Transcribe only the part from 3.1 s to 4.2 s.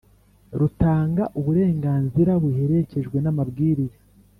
n amabwiriza